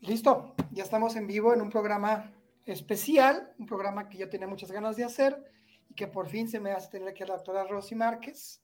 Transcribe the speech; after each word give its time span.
Listo, 0.00 0.54
ya 0.70 0.84
estamos 0.84 1.16
en 1.16 1.26
vivo 1.26 1.52
en 1.54 1.60
un 1.60 1.70
programa 1.70 2.32
especial, 2.66 3.52
un 3.58 3.66
programa 3.66 4.08
que 4.08 4.18
yo 4.18 4.28
tenía 4.28 4.46
muchas 4.46 4.70
ganas 4.70 4.96
de 4.96 5.04
hacer 5.04 5.36
y 5.88 5.94
que 5.94 6.06
por 6.06 6.28
fin 6.28 6.48
se 6.48 6.60
me 6.60 6.70
hace 6.70 6.90
tener 6.90 7.08
aquí 7.08 7.24
a 7.24 7.26
la 7.26 7.64
Rosy 7.64 7.96
Márquez 7.96 8.62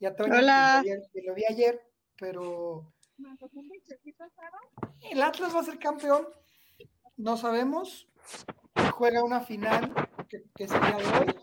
y 0.00 0.06
a 0.06 0.16
Toño, 0.16 0.34
Hola. 0.34 0.82
Que, 0.82 1.02
que 1.12 1.22
lo 1.26 1.34
vi 1.34 1.44
ayer, 1.44 1.80
pero 2.18 2.92
el 5.02 5.22
Atlas 5.22 5.54
va 5.54 5.60
a 5.60 5.64
ser 5.64 5.78
campeón, 5.78 6.26
no 7.16 7.36
sabemos, 7.36 8.08
juega 8.94 9.22
una 9.22 9.40
final 9.40 9.92
que, 10.28 10.44
que 10.54 10.66
día 10.66 10.96
de 10.96 11.18
hoy 11.18 11.36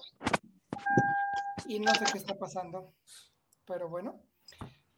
y 1.68 1.80
no 1.80 1.94
sé 1.94 2.06
qué 2.12 2.18
está 2.18 2.38
pasando, 2.38 2.96
pero 3.66 3.90
bueno, 3.90 4.24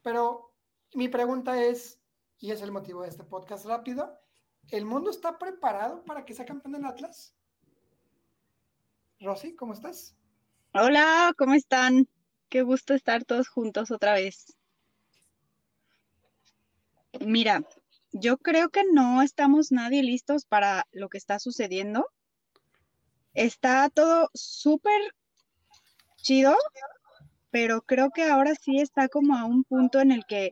pero 0.02 0.54
mi 0.94 1.08
pregunta 1.08 1.62
es, 1.62 2.00
y 2.38 2.52
es 2.52 2.62
el 2.62 2.72
motivo 2.72 3.02
de 3.02 3.08
este 3.08 3.24
podcast 3.24 3.66
rápido, 3.66 4.18
¿el 4.68 4.86
mundo 4.86 5.10
está 5.10 5.38
preparado 5.38 6.02
para 6.04 6.24
que 6.24 6.32
sea 6.32 6.46
campeón 6.46 6.72
del 6.72 6.86
Atlas? 6.86 7.34
Rosy, 9.20 9.54
¿cómo 9.54 9.74
estás? 9.74 10.16
Hola, 10.72 11.34
¿cómo 11.36 11.52
están? 11.52 12.08
Qué 12.50 12.62
gusto 12.62 12.94
estar 12.94 13.24
todos 13.24 13.48
juntos 13.48 13.92
otra 13.92 14.14
vez. 14.14 14.56
Mira, 17.20 17.62
yo 18.12 18.38
creo 18.38 18.70
que 18.70 18.82
no 18.92 19.22
estamos 19.22 19.70
nadie 19.70 20.02
listos 20.02 20.44
para 20.44 20.84
lo 20.90 21.08
que 21.08 21.18
está 21.18 21.38
sucediendo. 21.38 22.08
Está 23.34 23.88
todo 23.88 24.30
súper 24.34 25.00
chido, 26.16 26.56
pero 27.52 27.82
creo 27.82 28.10
que 28.10 28.24
ahora 28.24 28.56
sí 28.56 28.80
está 28.80 29.08
como 29.08 29.36
a 29.36 29.44
un 29.44 29.62
punto 29.62 30.00
en 30.00 30.10
el 30.10 30.24
que 30.26 30.50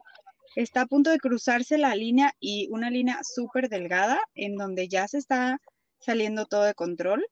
está 0.55 0.83
a 0.83 0.87
punto 0.87 1.11
de 1.11 1.19
cruzarse 1.19 1.79
la 1.79 1.97
línea 1.97 2.33
y 2.39 2.69
una 2.71 2.91
línea 2.91 3.19
súper 3.25 3.69
delgada 3.69 4.21
en 4.35 4.55
donde 4.55 4.87
ya 4.87 5.09
se 5.09 5.19
está 5.19 5.61
saliendo 5.99 6.47
todo 6.47 6.63
de 6.63 6.75
control 6.75 7.27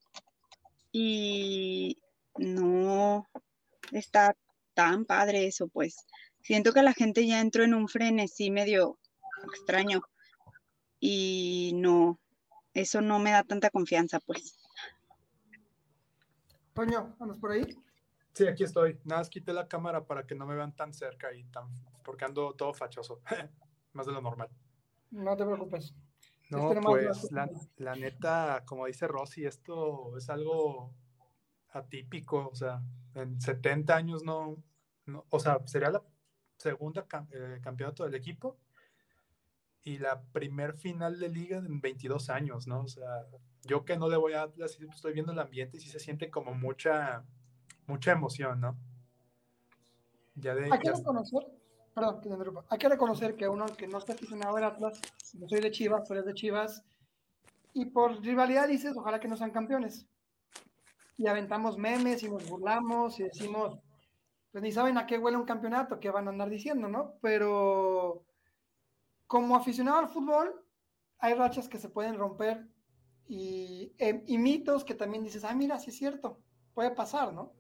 y 0.91 1.99
no 2.37 3.29
está 3.93 4.35
tan 4.77 5.07
padre 5.07 5.47
eso, 5.47 5.67
pues. 5.69 6.07
Siento 6.43 6.73
que 6.73 6.83
la 6.83 6.93
gente 6.93 7.27
ya 7.27 7.41
entró 7.41 7.65
en 7.65 7.75
un 7.75 7.89
frenesí 7.89 8.51
medio 8.51 8.99
extraño 9.55 10.03
y 11.01 11.73
no, 11.75 12.21
eso 12.75 13.01
no 13.01 13.19
me 13.19 13.33
da 13.33 13.43
tanta 13.43 13.71
confianza, 13.71 14.21
pues. 14.21 14.57
Toño, 16.75 17.17
¿andas 17.19 17.39
por 17.39 17.53
ahí? 17.53 17.65
Sí, 18.35 18.47
aquí 18.47 18.65
estoy. 18.65 19.01
Nada 19.05 19.23
más 19.23 19.31
quité 19.31 19.55
la 19.55 19.67
cámara 19.67 20.05
para 20.05 20.27
que 20.27 20.35
no 20.35 20.47
me 20.47 20.55
vean 20.55 20.77
tan 20.77 20.93
cerca 20.93 21.33
y 21.33 21.45
tan, 21.45 21.69
porque 22.05 22.27
ando 22.27 22.53
todo 22.53 22.75
fachoso, 22.75 23.23
más 23.95 24.07
de 24.07 24.13
lo 24.13 24.21
normal. 24.21 24.51
No 25.11 25.37
te 25.37 25.45
preocupes. 25.45 25.95
No, 26.51 26.69
pues 26.83 27.33
la, 27.33 27.51
la, 27.79 27.97
neta, 27.97 28.63
como 28.67 28.87
dice 28.87 29.09
Rosy, 29.09 29.47
esto 29.47 30.17
es 30.17 30.29
algo 30.31 30.95
atípico, 31.73 32.49
o 32.53 32.55
sea, 32.55 32.83
en 33.17 33.41
70 33.41 33.95
años 33.95 34.23
no, 34.23 34.57
no 35.07 35.25
o 35.31 35.41
sea, 35.41 35.61
sería 35.67 35.91
la 35.91 36.03
segunda 36.57 37.07
eh, 37.33 37.61
campeonato 37.63 38.05
del 38.05 38.15
equipo 38.15 38.59
y 39.83 39.99
la 39.99 40.21
primer 40.21 40.75
final 40.75 41.19
de 41.19 41.29
liga 41.29 41.59
en 41.59 41.81
22 41.81 42.31
años, 42.31 42.67
¿no? 42.67 42.81
O 42.81 42.89
sea, 42.89 43.27
yo 43.63 43.85
que 43.85 43.97
no 43.97 44.09
le 44.09 44.17
voy 44.17 44.33
a 44.33 44.43
Atlas, 44.43 44.79
estoy 44.81 45.13
viendo 45.13 45.33
el 45.33 45.39
ambiente 45.39 45.77
y 45.77 45.81
sí 45.81 45.89
se 45.89 46.01
siente 46.01 46.31
como 46.31 46.55
mucha, 46.55 47.25
mucha 47.87 48.13
emoción, 48.13 48.61
¿no? 48.61 48.77
Ya 50.35 50.55
de, 50.55 50.65
hay 50.65 50.79
que 50.81 50.89
ya... 50.89 50.95
reconocer, 50.95 51.47
perdón, 51.95 52.21
que 52.21 52.31
hay 52.69 52.79
que 52.79 52.89
reconocer 52.89 53.37
que 53.37 53.49
uno 53.49 53.67
que 53.67 53.87
no 53.87 53.99
está 53.99 54.13
aficionado 54.15 54.57
al 54.57 54.65
Atlas, 54.65 55.01
no 55.35 55.49
soy 55.49 55.61
de 55.61 55.71
Chivas, 55.71 56.05
pero 56.09 56.21
es 56.21 56.27
de 56.27 56.35
Chivas, 56.35 56.85
y 57.73 57.87
por 57.87 58.21
rivalidad 58.21 58.67
dices, 58.67 58.97
ojalá 58.97 59.21
que 59.21 59.29
no 59.29 59.37
sean 59.37 59.51
campeones. 59.51 60.07
Y 61.17 61.27
aventamos 61.27 61.79
memes 61.79 62.23
y 62.23 62.29
nos 62.29 62.49
burlamos 62.49 63.19
y 63.21 63.25
decimos, 63.25 63.79
pues 64.53 64.63
ni 64.63 64.73
saben 64.73 64.99
a 64.99 65.07
qué 65.07 65.19
huele 65.19 65.37
un 65.37 65.45
campeonato, 65.45 66.01
qué 66.01 66.11
van 66.11 66.27
a 66.27 66.31
andar 66.31 66.51
diciendo, 66.51 66.89
¿no? 66.89 67.15
Pero 67.21 68.25
como 69.27 69.57
aficionado 69.57 69.99
al 69.99 70.09
fútbol, 70.09 70.65
hay 71.19 71.35
rachas 71.35 71.69
que 71.69 71.79
se 71.79 71.89
pueden 71.89 72.17
romper 72.17 72.67
y, 73.29 73.93
eh, 73.99 74.23
mitos 74.39 74.85
que 74.85 74.95
también 74.95 75.25
dices, 75.25 75.45
ah, 75.45 75.55
mira, 75.55 75.79
sí 75.79 75.91
es 75.91 75.97
cierto, 75.97 76.41
puede 76.75 76.91
pasar, 76.91 77.33
¿no? 77.33 77.53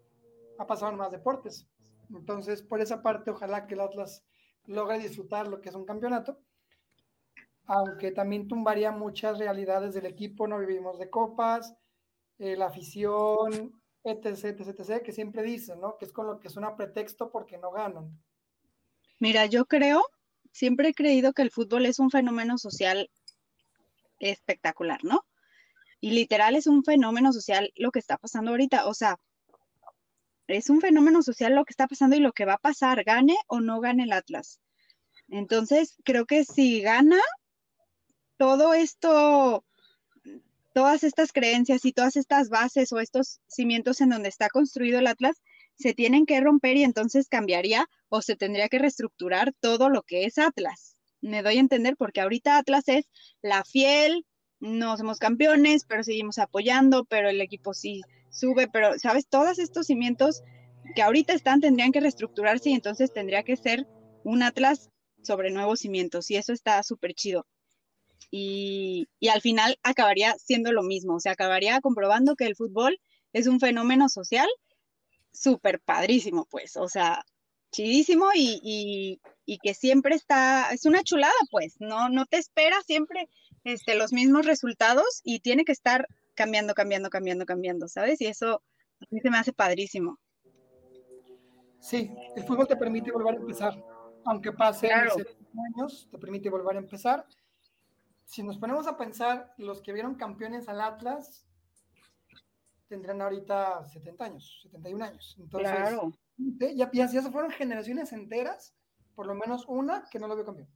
Ha 0.59 0.67
pasado 0.67 0.93
en 0.93 0.99
más 0.99 1.11
deportes. 1.11 1.69
Entonces, 2.11 2.62
por 2.62 2.81
esa 2.81 3.03
parte, 3.03 3.31
ojalá 3.31 3.67
que 3.67 3.75
el 3.75 3.81
Atlas 3.81 4.25
logre 4.65 4.99
disfrutar 4.99 5.49
lo 5.49 5.61
que 5.61 5.71
es 5.71 5.75
un 5.75 5.84
campeonato, 5.84 6.38
aunque 7.67 8.12
también 8.12 8.47
tumbaría 8.47 8.93
muchas 8.93 9.38
realidades 9.38 9.94
del 9.94 10.06
equipo, 10.06 10.47
no 10.47 10.59
vivimos 10.59 10.99
de 10.99 11.11
copas, 11.11 11.77
eh, 12.38 12.56
la 12.56 12.66
afición, 12.66 13.80
etc, 14.04 14.26
etc, 14.26 14.69
etc, 14.69 15.02
que 15.02 15.12
siempre 15.12 15.42
dicen, 15.42 15.80
¿no? 15.80 15.97
Que 15.98 16.04
es 16.04 16.12
con 16.12 16.26
lo 16.26 16.38
que 16.38 16.50
suena 16.50 16.76
pretexto 16.76 17.30
porque 17.30 17.58
no 17.58 17.70
ganan. 17.70 18.19
Mira, 19.19 19.47
yo 19.47 19.64
creo, 19.64 20.04
siempre 20.52 20.91
he 20.91 20.94
creído 20.94 21.32
que 21.32 21.42
el 21.42 21.50
fútbol 21.50 21.86
es 21.86 21.98
un 21.98 22.10
fenómeno 22.10 22.58
social 22.58 23.10
espectacular, 24.19 25.02
¿no? 25.04 25.25
Y 26.00 26.10
literal 26.10 26.56
es 26.56 26.66
un 26.66 26.84
fenómeno 26.84 27.32
social 27.32 27.72
lo 27.76 27.91
que 27.91 27.98
está 27.98 28.19
pasando 28.19 28.50
ahorita, 28.50 28.86
o 28.86 28.94
sea, 28.94 29.19
es 30.46 30.70
un 30.70 30.80
fenómeno 30.80 31.22
social 31.22 31.54
lo 31.54 31.64
que 31.64 31.72
está 31.72 31.88
pasando 31.88 32.16
y 32.16 32.20
lo 32.20 32.32
que 32.32 32.44
va 32.44 32.54
a 32.54 32.58
pasar, 32.58 33.02
gane 33.04 33.36
o 33.48 33.60
no 33.60 33.80
gane 33.80 34.04
el 34.04 34.12
Atlas. 34.12 34.60
Entonces, 35.28 35.96
creo 36.04 36.26
que 36.26 36.44
si 36.44 36.82
gana, 36.82 37.20
todo 38.36 38.75
esto, 38.75 39.64
todas 40.76 41.04
estas 41.04 41.32
creencias 41.32 41.87
y 41.87 41.92
todas 41.92 42.16
estas 42.16 42.50
bases 42.50 42.92
o 42.92 43.00
estos 43.00 43.41
cimientos 43.47 44.03
en 44.03 44.10
donde 44.10 44.28
está 44.28 44.50
construido 44.50 44.98
el 44.98 45.06
Atlas 45.06 45.41
se 45.75 45.94
tienen 45.94 46.26
que 46.26 46.38
romper 46.38 46.76
y 46.76 46.82
entonces 46.82 47.31
cambiaría 47.31 47.88
o 48.10 48.20
se 48.20 48.37
tendría 48.37 48.69
que 48.69 48.78
reestructurar 48.78 49.54
todo 49.59 49.88
lo 49.88 50.03
que 50.03 50.26
es 50.26 50.37
Atlas. 50.37 50.94
Me 51.22 51.42
doy 51.42 51.56
a 51.56 51.60
entender 51.60 51.97
porque 51.97 52.20
ahorita 52.20 52.59
Atlas 52.59 52.88
es 52.88 53.06
la 53.41 53.64
fiel, 53.64 54.26
no 54.60 54.98
somos 54.98 55.19
campeones, 55.19 55.87
pero 55.88 56.04
seguimos 56.04 56.37
apoyando, 56.37 57.06
pero 57.06 57.31
el 57.31 57.41
equipo 57.41 57.72
sí 57.72 58.03
sube, 58.28 58.69
pero, 58.69 58.98
¿sabes? 58.98 59.26
Todos 59.26 59.58
estos 59.58 59.87
cimientos 59.87 60.43
que 60.94 61.00
ahorita 61.00 61.32
están 61.32 61.62
tendrían 61.62 61.91
que 61.91 62.00
reestructurarse 62.00 62.69
y 62.69 62.75
entonces 62.75 63.14
tendría 63.14 63.44
que 63.44 63.56
ser 63.56 63.87
un 64.25 64.43
Atlas 64.43 64.91
sobre 65.22 65.50
nuevos 65.50 65.81
cimientos 65.81 66.31
y 66.31 66.37
eso 66.37 66.53
está 66.53 66.82
súper 66.82 67.14
chido. 67.14 67.47
Y, 68.31 69.09
y, 69.21 69.28
al 69.28 69.41
final 69.41 69.78
acabaría 69.82 70.34
siendo 70.34 70.72
lo 70.72 70.82
mismo, 70.82 71.15
o 71.16 71.21
sea, 71.21 71.32
acabaría 71.32 71.81
comprobando 71.81 72.34
que 72.34 72.44
el 72.44 72.56
fútbol 72.56 72.99
es 73.32 73.47
un 73.47 73.60
fenómeno 73.60 74.09
social 74.09 74.49
súper 75.32 75.81
padrísimo, 75.81 76.47
pues, 76.50 76.76
o 76.76 76.88
sea, 76.88 77.25
chidísimo 77.71 78.26
y, 78.34 78.60
y, 78.62 79.21
y, 79.44 79.59
que 79.59 79.75
siempre 79.75 80.15
está, 80.15 80.71
es 80.71 80.87
una 80.87 81.03
chulada, 81.03 81.34
pues, 81.50 81.76
no, 81.78 82.09
no 82.09 82.26
te 82.26 82.38
espera 82.38 82.81
siempre 82.82 83.28
este, 83.65 83.97
los 83.97 84.12
mismos 84.12 84.47
resultados 84.47 85.21
y 85.22 85.41
tiene 85.41 85.65
que 85.65 85.72
estar 85.72 86.06
cambiando, 86.34 86.75
cambiando, 86.75 87.10
cambiando, 87.10 87.47
cambiando, 87.47 87.88
¿sabes? 87.88 88.21
Y 88.21 88.26
eso 88.26 88.62
a 89.00 89.06
mí 89.10 89.21
se 89.21 89.31
me 89.31 89.38
hace 89.38 89.53
padrísimo. 89.53 90.19
Sí, 91.81 92.10
el 92.34 92.44
fútbol 92.44 92.66
te 92.66 92.76
permite 92.76 93.12
volver 93.12 93.34
a 93.34 93.38
empezar, 93.38 93.84
aunque 94.25 94.52
pasen 94.52 94.90
claro. 94.90 95.14
años, 95.76 96.08
te 96.11 96.19
permite 96.19 96.50
volver 96.50 96.76
a 96.76 96.81
empezar. 96.81 97.26
Si 98.26 98.43
nos 98.43 98.58
ponemos 98.58 98.87
a 98.87 98.96
pensar, 98.96 99.55
los 99.56 99.81
que 99.81 99.93
vieron 99.93 100.17
campeones 100.17 100.69
al 100.69 100.81
Atlas 100.81 101.46
tendrán 102.88 103.23
ahorita 103.23 103.84
70 103.84 104.25
años, 104.25 104.61
71 104.64 105.05
años. 105.05 105.37
Entonces, 105.38 105.70
claro. 105.70 106.12
ya, 106.37 106.90
ya, 106.93 107.11
ya 107.11 107.23
se 107.23 107.31
fueron 107.31 107.50
generaciones 107.50 108.12
enteras, 108.12 108.75
por 109.14 109.26
lo 109.26 109.34
menos 109.34 109.64
una 109.67 110.05
que 110.11 110.19
no 110.19 110.28
lo 110.28 110.37
vio 110.37 110.44
campeón. 110.44 110.69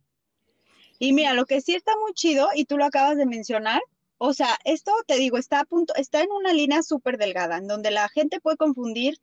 Y 0.98 1.12
mira, 1.12 1.34
lo 1.34 1.46
que 1.46 1.60
sí 1.60 1.74
está 1.74 1.92
muy 2.00 2.12
chido, 2.14 2.48
y 2.54 2.66
tú 2.66 2.76
lo 2.78 2.84
acabas 2.84 3.16
de 3.16 3.26
mencionar, 3.26 3.80
o 4.18 4.34
sea, 4.34 4.58
esto 4.64 4.92
te 5.06 5.16
digo, 5.16 5.38
está 5.38 5.60
a 5.60 5.64
punto, 5.64 5.94
está 5.96 6.22
en 6.22 6.30
una 6.30 6.52
línea 6.52 6.82
súper 6.82 7.16
delgada, 7.16 7.56
en 7.56 7.66
donde 7.66 7.90
la 7.90 8.08
gente 8.10 8.40
puede 8.40 8.58
confundir 8.58 9.18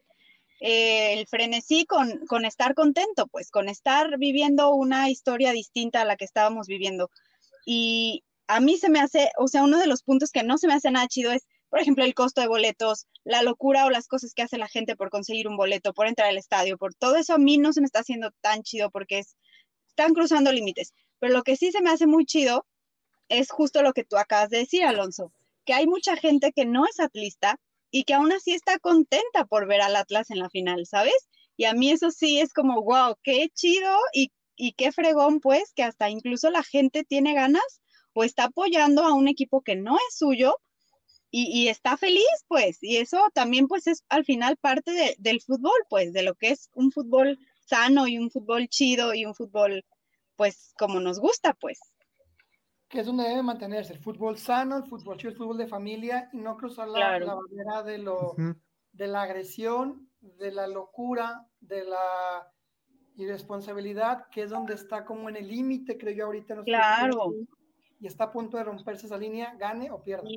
eh, 0.59 1.13
el 1.13 1.27
frenesí 1.27 1.85
con, 1.85 2.25
con 2.25 2.45
estar 2.45 2.73
contento, 2.73 3.27
pues, 3.27 3.51
con 3.51 3.69
estar 3.69 4.17
viviendo 4.17 4.71
una 4.71 5.09
historia 5.09 5.51
distinta 5.51 6.01
a 6.01 6.05
la 6.05 6.15
que 6.17 6.25
estábamos 6.25 6.67
viviendo. 6.67 7.11
Y 7.69 8.23
a 8.47 8.61
mí 8.61 8.77
se 8.77 8.89
me 8.89 9.01
hace, 9.01 9.29
o 9.37 9.49
sea, 9.49 9.63
uno 9.63 9.77
de 9.77 9.87
los 9.87 10.03
puntos 10.03 10.31
que 10.31 10.43
no 10.43 10.57
se 10.57 10.67
me 10.67 10.73
hace 10.73 10.89
nada 10.89 11.07
chido 11.07 11.33
es 11.33 11.45
por 11.69 11.79
ejemplo, 11.79 12.03
el 12.05 12.13
costo 12.13 12.41
de 12.41 12.47
boletos, 12.47 13.07
la 13.23 13.43
locura 13.43 13.85
o 13.85 13.89
las 13.89 14.07
cosas 14.07 14.33
que 14.33 14.41
hace 14.41 14.57
la 14.57 14.67
gente 14.67 14.95
por 14.95 15.09
conseguir 15.09 15.47
un 15.47 15.57
boleto, 15.57 15.93
por 15.93 16.07
entrar 16.07 16.29
al 16.29 16.37
estadio, 16.37 16.77
por 16.77 16.93
todo 16.93 17.17
eso 17.17 17.33
a 17.33 17.37
mí 17.37 17.57
no 17.57 17.73
se 17.73 17.81
me 17.81 17.85
está 17.85 17.99
haciendo 17.99 18.31
tan 18.41 18.63
chido 18.63 18.89
porque 18.89 19.19
es, 19.19 19.35
están 19.89 20.13
cruzando 20.13 20.51
límites. 20.51 20.93
Pero 21.19 21.33
lo 21.33 21.43
que 21.43 21.57
sí 21.57 21.71
se 21.71 21.81
me 21.81 21.89
hace 21.89 22.07
muy 22.07 22.25
chido 22.25 22.65
es 23.29 23.51
justo 23.51 23.81
lo 23.81 23.93
que 23.93 24.05
tú 24.05 24.17
acabas 24.17 24.49
de 24.49 24.59
decir, 24.59 24.83
Alonso, 24.83 25.33
que 25.65 25.73
hay 25.73 25.87
mucha 25.87 26.15
gente 26.15 26.53
que 26.53 26.65
no 26.65 26.85
es 26.85 26.99
atlista 26.99 27.59
y 27.91 28.03
que 28.03 28.13
aún 28.13 28.31
así 28.31 28.53
está 28.53 28.79
contenta 28.79 29.45
por 29.45 29.67
ver 29.67 29.81
al 29.81 29.95
Atlas 29.95 30.29
en 30.29 30.39
la 30.39 30.49
final, 30.49 30.85
¿sabes? 30.85 31.27
Y 31.57 31.65
a 31.65 31.73
mí 31.73 31.91
eso 31.91 32.11
sí 32.11 32.39
es 32.39 32.53
como, 32.53 32.81
wow, 32.83 33.15
qué 33.23 33.49
chido 33.53 33.97
y, 34.13 34.31
y 34.57 34.73
qué 34.73 34.91
fregón, 34.91 35.39
pues, 35.39 35.71
que 35.73 35.83
hasta 35.83 36.09
incluso 36.09 36.49
la 36.49 36.63
gente 36.63 37.03
tiene 37.03 37.33
ganas 37.33 37.81
o 38.13 38.23
está 38.23 38.45
apoyando 38.45 39.03
a 39.03 39.13
un 39.13 39.27
equipo 39.27 39.61
que 39.61 39.75
no 39.75 39.95
es 39.95 40.17
suyo 40.17 40.55
y, 41.29 41.67
está 41.67 41.97
feliz, 41.97 42.25
pues, 42.47 42.79
y 42.81 42.97
eso 42.97 43.21
también, 43.33 43.67
pues, 43.67 43.85
es 43.85 44.03
al 44.09 44.25
final 44.25 44.57
parte 44.57 45.15
del 45.19 45.41
fútbol, 45.41 45.77
pues, 45.89 46.13
de 46.13 46.23
lo 46.23 46.33
que 46.35 46.49
es 46.49 46.69
un 46.73 46.91
fútbol 46.91 47.37
sano 47.65 48.07
y 48.07 48.17
un 48.17 48.31
fútbol 48.31 48.67
chido 48.69 49.13
y 49.13 49.25
un 49.25 49.35
fútbol, 49.35 49.85
pues, 50.35 50.73
como 50.79 50.99
nos 50.99 51.19
gusta, 51.19 51.53
pues. 51.53 51.79
Que 52.87 53.01
es 53.01 53.05
donde 53.05 53.25
debe 53.25 53.43
mantenerse 53.43 53.93
el 53.93 53.99
fútbol 53.99 54.37
sano, 54.37 54.77
el 54.77 54.85
fútbol 54.85 55.17
chido, 55.17 55.31
el 55.31 55.37
fútbol 55.37 55.57
de 55.57 55.67
familia 55.67 56.29
y 56.31 56.37
no 56.37 56.55
cruzar 56.55 56.87
la, 56.87 57.19
la 57.19 57.35
barrera 57.35 57.83
de, 57.83 57.97
lo, 57.97 58.33
de 58.93 59.07
la 59.07 59.23
agresión, 59.23 60.09
de 60.21 60.51
la 60.51 60.65
locura, 60.65 61.45
de 61.59 61.83
la 61.83 62.51
irresponsabilidad, 63.17 64.29
que 64.29 64.43
es 64.43 64.49
donde 64.49 64.75
está 64.75 65.03
como 65.03 65.27
en 65.29 65.35
el 65.35 65.47
límite, 65.47 65.97
creo 65.97 66.13
yo, 66.13 66.25
ahorita. 66.25 66.63
claro. 66.63 67.33
Y 67.99 68.05
está 68.05 68.25
a 68.25 68.31
punto 68.31 68.57
de 68.57 68.63
romperse 68.63 69.07
esa 69.07 69.17
línea, 69.17 69.55
gane 69.55 69.89
o 69.89 70.03
pierda. 70.03 70.29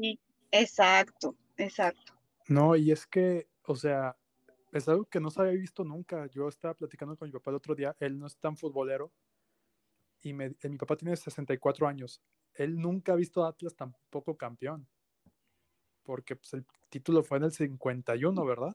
Exacto, 0.50 1.36
exacto. 1.58 2.14
No, 2.48 2.74
y 2.74 2.90
es 2.90 3.06
que, 3.06 3.48
o 3.66 3.76
sea, 3.76 4.16
es 4.72 4.88
algo 4.88 5.04
que 5.04 5.20
no 5.20 5.30
se 5.30 5.42
había 5.42 5.52
visto 5.52 5.84
nunca. 5.84 6.26
Yo 6.28 6.48
estaba 6.48 6.72
platicando 6.74 7.16
con 7.16 7.28
mi 7.28 7.32
papá 7.32 7.50
el 7.50 7.56
otro 7.56 7.74
día, 7.74 7.94
él 8.00 8.18
no 8.18 8.26
es 8.26 8.36
tan 8.38 8.56
futbolero, 8.56 9.12
y 10.22 10.32
mi 10.32 10.78
papá 10.78 10.96
tiene 10.96 11.16
64 11.16 11.86
años. 11.86 12.22
Él 12.54 12.78
nunca 12.78 13.12
ha 13.12 13.16
visto 13.16 13.44
a 13.44 13.48
Atlas 13.48 13.76
tampoco 13.76 14.36
campeón, 14.36 14.88
porque 16.02 16.36
pues, 16.36 16.54
el 16.54 16.64
título 16.88 17.22
fue 17.22 17.38
en 17.38 17.44
el 17.44 17.52
51, 17.52 18.44
¿verdad? 18.44 18.74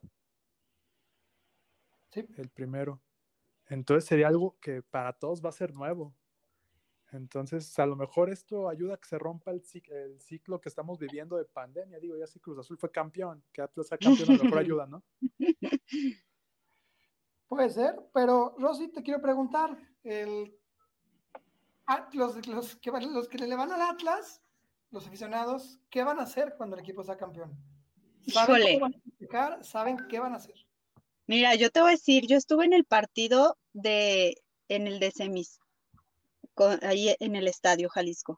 Sí. 2.11 2.25
El 2.37 2.49
primero. 2.49 3.01
Entonces 3.67 4.05
sería 4.05 4.27
algo 4.27 4.57
que 4.59 4.81
para 4.81 5.13
todos 5.13 5.43
va 5.43 5.49
a 5.49 5.53
ser 5.53 5.73
nuevo. 5.73 6.13
Entonces, 7.11 7.77
a 7.79 7.85
lo 7.85 7.95
mejor 7.95 8.29
esto 8.29 8.67
ayuda 8.67 8.95
a 8.95 8.97
que 8.97 9.07
se 9.07 9.17
rompa 9.17 9.51
el, 9.51 9.61
ciclo 10.19 10.59
que 10.59 10.69
estamos 10.69 10.99
viviendo 10.99 11.37
de 11.37 11.45
pandemia. 11.45 11.99
Digo, 11.99 12.17
ya 12.17 12.27
si 12.27 12.39
Cruz 12.39 12.59
Azul 12.59 12.77
fue 12.77 12.91
campeón, 12.91 13.43
que 13.53 13.61
Atlas 13.61 13.87
sea 13.87 13.97
campeón, 13.97 14.31
a 14.31 14.33
lo 14.33 14.43
mejor 14.43 14.59
ayuda, 14.59 14.85
¿no? 14.85 15.03
Puede 17.47 17.69
ser, 17.69 17.95
pero 18.13 18.55
Rosy, 18.57 18.89
te 18.89 19.03
quiero 19.03 19.21
preguntar, 19.21 19.77
el, 20.03 20.59
ah, 21.85 22.09
los, 22.13 22.45
los, 22.47 22.75
que, 22.77 22.91
los 22.91 23.29
que 23.29 23.37
le 23.37 23.55
van 23.55 23.71
al 23.71 23.81
Atlas, 23.81 24.41
los 24.91 25.07
aficionados, 25.07 25.79
¿qué 25.89 26.03
van 26.03 26.19
a 26.19 26.23
hacer 26.23 26.55
cuando 26.57 26.75
el 26.75 26.81
equipo 26.81 27.03
sea 27.03 27.17
campeón? 27.17 27.55
¿Saben 28.27 28.61
qué 28.65 28.79
van 28.79 28.93
a 28.93 29.63
¿Saben 29.63 29.97
qué 30.09 30.19
van 30.19 30.33
a 30.33 30.37
hacer? 30.37 30.64
Mira, 31.27 31.55
yo 31.55 31.71
te 31.71 31.81
voy 31.81 31.89
a 31.89 31.91
decir, 31.91 32.27
yo 32.27 32.37
estuve 32.37 32.65
en 32.65 32.73
el 32.73 32.85
partido 32.85 33.57
de, 33.73 34.35
en 34.69 34.87
el 34.87 34.99
de 34.99 35.11
semis 35.11 35.59
ahí 36.81 37.15
en 37.19 37.35
el 37.35 37.47
Estadio 37.47 37.89
Jalisco. 37.89 38.37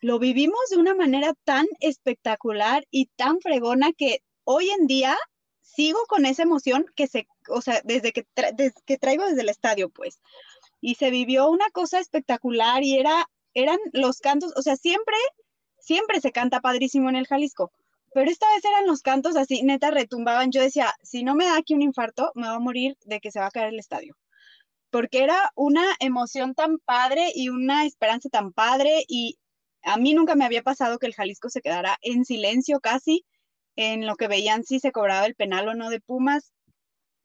Lo 0.00 0.18
vivimos 0.18 0.60
de 0.70 0.76
una 0.76 0.94
manera 0.94 1.34
tan 1.44 1.66
espectacular 1.80 2.86
y 2.90 3.06
tan 3.16 3.40
fregona 3.40 3.92
que 3.92 4.22
hoy 4.44 4.70
en 4.70 4.86
día 4.86 5.16
sigo 5.60 5.98
con 6.06 6.24
esa 6.24 6.42
emoción 6.42 6.86
que 6.94 7.06
se, 7.08 7.26
o 7.48 7.60
sea, 7.60 7.80
desde 7.84 8.12
que, 8.12 8.24
que 8.86 8.98
traigo 8.98 9.24
desde 9.26 9.42
el 9.42 9.48
estadio, 9.48 9.88
pues. 9.88 10.20
Y 10.80 10.94
se 10.94 11.10
vivió 11.10 11.50
una 11.50 11.68
cosa 11.70 11.98
espectacular 11.98 12.84
y 12.84 12.96
era, 12.96 13.28
eran 13.54 13.78
los 13.92 14.18
cantos, 14.20 14.52
o 14.56 14.62
sea, 14.62 14.76
siempre, 14.76 15.16
siempre 15.78 16.20
se 16.20 16.30
canta 16.30 16.60
padrísimo 16.60 17.08
en 17.08 17.16
el 17.16 17.26
Jalisco, 17.26 17.72
pero 18.14 18.30
esta 18.30 18.46
vez 18.54 18.64
eran 18.64 18.86
los 18.86 19.02
cantos 19.02 19.36
así, 19.36 19.62
neta, 19.62 19.90
retumbaban. 19.90 20.50
Yo 20.52 20.60
decía, 20.62 20.94
si 21.02 21.22
no 21.24 21.34
me 21.34 21.46
da 21.46 21.56
aquí 21.56 21.74
un 21.74 21.82
infarto, 21.82 22.32
me 22.34 22.48
va 22.48 22.54
a 22.54 22.60
morir 22.60 22.96
de 23.04 23.20
que 23.20 23.30
se 23.30 23.40
va 23.40 23.46
a 23.46 23.50
caer 23.50 23.68
el 23.68 23.78
estadio 23.78 24.16
porque 24.90 25.22
era 25.22 25.52
una 25.54 25.84
emoción 26.00 26.54
tan 26.54 26.78
padre 26.78 27.30
y 27.34 27.50
una 27.50 27.84
esperanza 27.84 28.28
tan 28.28 28.52
padre 28.52 29.04
y 29.06 29.38
a 29.82 29.96
mí 29.96 30.14
nunca 30.14 30.34
me 30.34 30.44
había 30.44 30.62
pasado 30.62 30.98
que 30.98 31.06
el 31.06 31.14
Jalisco 31.14 31.50
se 31.50 31.60
quedara 31.60 31.98
en 32.02 32.24
silencio 32.24 32.80
casi 32.80 33.24
en 33.76 34.06
lo 34.06 34.16
que 34.16 34.28
veían 34.28 34.64
si 34.64 34.80
se 34.80 34.92
cobraba 34.92 35.26
el 35.26 35.34
penal 35.34 35.68
o 35.68 35.74
no 35.74 35.88
de 35.90 36.00
Pumas. 36.00 36.52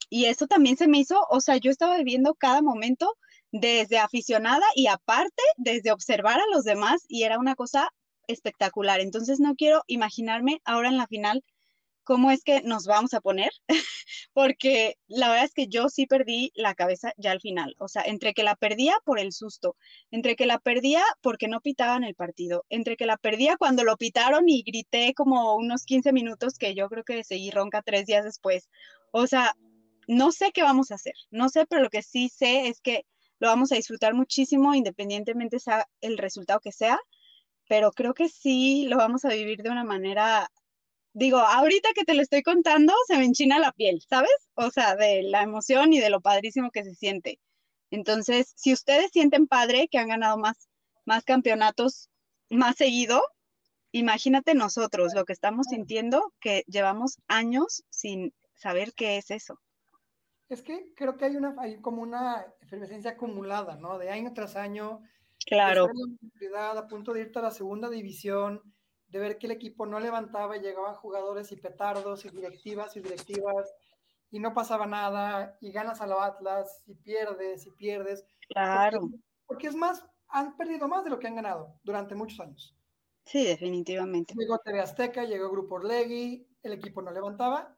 Y 0.09 0.25
eso 0.25 0.45
también 0.45 0.77
se 0.77 0.87
me 0.87 0.99
hizo, 0.99 1.25
o 1.29 1.41
sea, 1.41 1.57
yo 1.57 1.71
estaba 1.71 1.97
viviendo 1.97 2.35
cada 2.35 2.61
momento 2.61 3.15
desde 3.51 3.97
aficionada 3.97 4.65
y 4.75 4.87
aparte 4.87 5.41
desde 5.57 5.91
observar 5.91 6.39
a 6.39 6.53
los 6.53 6.63
demás 6.63 7.03
y 7.07 7.23
era 7.23 7.39
una 7.39 7.55
cosa 7.55 7.89
espectacular. 8.27 8.99
Entonces 9.01 9.39
no 9.39 9.55
quiero 9.55 9.83
imaginarme 9.87 10.61
ahora 10.65 10.89
en 10.89 10.97
la 10.97 11.07
final 11.07 11.43
cómo 12.03 12.31
es 12.31 12.43
que 12.43 12.61
nos 12.61 12.85
vamos 12.85 13.13
a 13.13 13.21
poner, 13.21 13.51
porque 14.33 14.97
la 15.07 15.29
verdad 15.29 15.45
es 15.45 15.53
que 15.53 15.67
yo 15.67 15.89
sí 15.89 16.05
perdí 16.05 16.51
la 16.55 16.75
cabeza 16.75 17.13
ya 17.17 17.31
al 17.31 17.41
final, 17.41 17.75
o 17.79 17.87
sea, 17.87 18.03
entre 18.03 18.33
que 18.33 18.43
la 18.43 18.55
perdía 18.55 18.95
por 19.05 19.19
el 19.19 19.31
susto, 19.31 19.75
entre 20.11 20.35
que 20.35 20.45
la 20.45 20.59
perdía 20.59 21.03
porque 21.21 21.47
no 21.47 21.61
pitaban 21.61 22.03
el 22.03 22.15
partido, 22.15 22.65
entre 22.69 22.97
que 22.97 23.05
la 23.05 23.17
perdía 23.17 23.57
cuando 23.57 23.83
lo 23.83 23.97
pitaron 23.97 24.49
y 24.49 24.63
grité 24.63 25.13
como 25.13 25.55
unos 25.55 25.85
15 25.85 26.13
minutos 26.13 26.57
que 26.57 26.75
yo 26.75 26.89
creo 26.89 27.03
que 27.03 27.23
seguí 27.23 27.51
ronca 27.51 27.81
tres 27.81 28.05
días 28.05 28.23
después. 28.23 28.69
O 29.11 29.27
sea, 29.27 29.55
no 30.07 30.31
sé 30.31 30.51
qué 30.53 30.63
vamos 30.63 30.91
a 30.91 30.95
hacer, 30.95 31.13
no 31.31 31.49
sé, 31.49 31.65
pero 31.65 31.83
lo 31.83 31.89
que 31.89 32.01
sí 32.01 32.29
sé 32.29 32.67
es 32.67 32.81
que 32.81 33.05
lo 33.39 33.47
vamos 33.47 33.71
a 33.71 33.75
disfrutar 33.75 34.13
muchísimo 34.13 34.73
independientemente 34.75 35.59
sea 35.59 35.87
el 36.01 36.17
resultado 36.17 36.59
que 36.59 36.71
sea, 36.71 36.99
pero 37.67 37.91
creo 37.91 38.13
que 38.13 38.29
sí 38.29 38.85
lo 38.87 38.97
vamos 38.97 39.25
a 39.25 39.29
vivir 39.29 39.61
de 39.63 39.69
una 39.69 39.83
manera 39.83 40.49
digo, 41.13 41.37
ahorita 41.37 41.89
que 41.95 42.05
te 42.05 42.15
lo 42.15 42.21
estoy 42.21 42.41
contando, 42.41 42.93
se 43.07 43.17
me 43.17 43.25
enchina 43.25 43.59
la 43.59 43.71
piel, 43.71 44.01
¿sabes? 44.09 44.31
O 44.55 44.71
sea, 44.71 44.95
de 44.95 45.23
la 45.23 45.43
emoción 45.43 45.93
y 45.93 45.99
de 45.99 46.09
lo 46.09 46.21
padrísimo 46.21 46.71
que 46.71 46.83
se 46.83 46.95
siente. 46.95 47.39
Entonces, 47.91 48.51
si 48.55 48.73
ustedes 48.73 49.11
sienten 49.11 49.47
padre 49.47 49.87
que 49.89 49.99
han 49.99 50.07
ganado 50.07 50.37
más, 50.37 50.67
más 51.05 51.23
campeonatos 51.23 52.09
más 52.49 52.75
seguido, 52.75 53.21
imagínate 53.91 54.55
nosotros 54.55 55.13
lo 55.13 55.25
que 55.25 55.33
estamos 55.33 55.67
sintiendo, 55.69 56.33
que 56.39 56.63
llevamos 56.67 57.17
años 57.27 57.83
sin 57.89 58.33
saber 58.55 58.93
qué 58.93 59.17
es 59.17 59.29
eso. 59.29 59.59
Es 60.49 60.61
que 60.61 60.93
creo 60.95 61.17
que 61.17 61.25
hay 61.25 61.35
una, 61.35 61.55
hay 61.59 61.79
como 61.81 62.01
una 62.01 62.45
efervescencia 62.61 63.11
acumulada, 63.11 63.75
¿no? 63.77 63.97
De 63.97 64.09
año 64.09 64.33
tras 64.33 64.55
año. 64.55 65.01
Claro. 65.45 65.87
a 66.55 66.87
punto 66.87 67.13
de 67.13 67.21
irte 67.21 67.39
a 67.39 67.43
la 67.43 67.51
segunda 67.51 67.89
división, 67.89 68.61
de 69.07 69.19
ver 69.19 69.37
que 69.37 69.47
el 69.47 69.51
equipo 69.51 69.85
no 69.85 69.99
levantaba 69.99 70.57
y 70.57 70.61
llegaban 70.61 70.95
jugadores 70.95 71.51
y 71.51 71.57
petardos 71.57 72.25
y 72.25 72.29
directivas 72.29 72.95
y 72.95 73.01
directivas 73.01 73.73
y 74.31 74.39
no 74.39 74.53
pasaba 74.53 74.87
nada 74.87 75.57
y 75.61 75.71
ganas 75.71 76.01
a 76.01 76.07
la 76.07 76.25
Atlas 76.25 76.81
y 76.87 76.95
pierdes 76.95 77.67
y 77.67 77.71
pierdes. 77.71 78.25
Claro. 78.49 79.09
Porque, 79.45 79.67
es 79.67 79.75
más, 79.75 80.03
han 80.29 80.57
perdido 80.57 80.87
más 80.87 81.03
de 81.03 81.11
lo 81.11 81.19
que 81.19 81.27
han 81.27 81.35
ganado 81.35 81.79
durante 81.83 82.15
muchos 82.15 82.39
años. 82.39 82.75
Sí, 83.25 83.45
definitivamente. 83.45 84.33
Llegó 84.35 84.57
TV 84.57 84.79
Azteca, 84.79 85.23
llegó 85.23 85.49
Grupo 85.51 85.75
Orlegui, 85.75 86.47
el 86.63 86.73
equipo 86.73 87.01
no 87.01 87.11
levantaba 87.11 87.77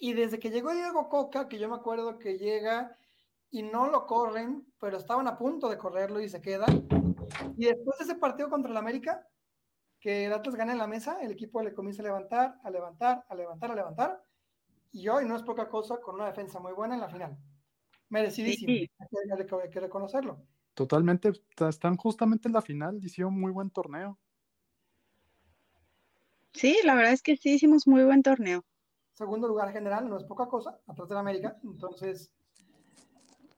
y 0.00 0.14
desde 0.14 0.38
que 0.38 0.50
llegó 0.50 0.72
Diego 0.72 1.08
Coca, 1.08 1.48
que 1.48 1.58
yo 1.58 1.68
me 1.68 1.76
acuerdo 1.76 2.18
que 2.18 2.38
llega 2.38 2.96
y 3.50 3.62
no 3.62 3.90
lo 3.90 4.06
corren, 4.06 4.66
pero 4.78 4.96
estaban 4.96 5.26
a 5.26 5.36
punto 5.36 5.68
de 5.68 5.78
correrlo 5.78 6.20
y 6.20 6.28
se 6.28 6.40
queda. 6.40 6.66
Y 7.56 7.66
después 7.66 7.98
de 7.98 8.04
ese 8.04 8.14
partido 8.14 8.48
contra 8.48 8.70
el 8.70 8.76
América, 8.76 9.26
que 9.98 10.26
el 10.26 10.32
Atlas 10.32 10.54
gane 10.54 10.72
en 10.72 10.78
la 10.78 10.86
mesa, 10.86 11.18
el 11.20 11.32
equipo 11.32 11.62
le 11.62 11.74
comienza 11.74 12.02
a 12.02 12.06
levantar, 12.06 12.58
a 12.62 12.70
levantar, 12.70 13.24
a 13.28 13.34
levantar, 13.34 13.70
a 13.70 13.74
levantar, 13.74 14.24
y 14.92 15.08
hoy 15.08 15.26
no 15.26 15.36
es 15.36 15.42
poca 15.42 15.68
cosa 15.68 16.00
con 16.00 16.14
una 16.14 16.26
defensa 16.26 16.58
muy 16.58 16.72
buena 16.72 16.94
en 16.94 17.00
la 17.00 17.08
final. 17.08 17.36
Merecidísimo, 18.08 18.72
hay, 18.72 19.70
que, 19.70 19.80
reconocerlo. 19.80 20.42
Totalmente, 20.74 21.32
están 21.68 21.96
justamente 21.96 22.48
en 22.48 22.54
la 22.54 22.62
final, 22.62 23.04
hicieron 23.04 23.38
muy 23.38 23.52
buen 23.52 23.70
torneo. 23.70 24.18
Sí, 26.52 26.78
la 26.84 26.94
verdad 26.94 27.12
es 27.12 27.22
que 27.22 27.36
sí 27.36 27.54
hicimos 27.54 27.86
muy 27.86 28.02
buen 28.04 28.22
torneo. 28.22 28.64
Segundo 29.12 29.46
lugar 29.46 29.72
general, 29.72 30.08
no 30.08 30.16
es 30.16 30.24
poca 30.24 30.46
cosa, 30.46 30.80
atrás 30.86 31.08
de 31.08 31.14
la 31.14 31.20
América. 31.20 31.56
Entonces, 31.62 32.32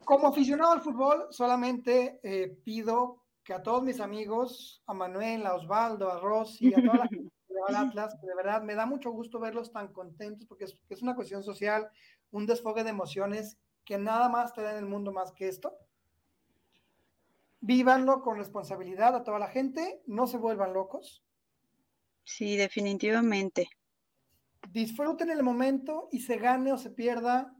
como 0.05 0.29
aficionado 0.29 0.73
al 0.73 0.81
fútbol, 0.81 1.27
solamente 1.31 2.21
eh, 2.23 2.49
pido 2.65 3.23
que 3.45 3.53
a 3.53 3.63
todos 3.63 3.83
mis 3.83 4.01
amigos, 4.01 4.83
a 4.87 4.95
Manuel, 4.95 5.47
a 5.47 5.55
Osvaldo, 5.55 6.11
a 6.11 6.21
Rosy, 6.21 6.73
a 6.75 6.83
toda 6.83 6.99
la 6.99 7.09
gente 7.09 7.33
que 7.49 7.55
va 7.55 7.67
al 7.69 7.89
Atlas, 7.89 8.21
de 8.21 8.35
verdad 8.35 8.63
me 8.63 8.75
da 8.75 8.87
mucho 8.87 9.11
gusto 9.11 9.41
verlos 9.41 9.73
tan 9.73 9.93
contentos 9.93 10.47
porque 10.47 10.65
es, 10.65 11.03
una 11.03 11.15
cuestión 11.15 11.43
social, 11.43 11.89
un 12.31 12.47
desfogue 12.47 12.85
de 12.85 12.91
emociones 12.91 13.59
que 13.85 13.99
nada 13.99 14.29
más 14.29 14.53
te 14.53 14.63
da 14.63 14.73
en 14.73 14.79
el 14.79 14.87
mundo 14.87 15.13
más 15.13 15.33
que 15.33 15.49
esto. 15.49 15.77
Vívanlo 17.61 18.23
con 18.23 18.39
responsabilidad 18.39 19.15
a 19.15 19.25
toda 19.25 19.39
la 19.39 19.49
gente, 19.49 20.03
no 20.07 20.27
se 20.27 20.37
vuelvan 20.37 20.73
locos. 20.73 21.25
Sí, 22.25 22.57
definitivamente. 22.57 23.69
disfruten 24.71 25.31
el 25.31 25.43
momento 25.43 26.09
y 26.13 26.21
se 26.21 26.37
gane 26.37 26.73
o 26.73 26.79
se 26.79 26.91
pierda, 26.91 27.55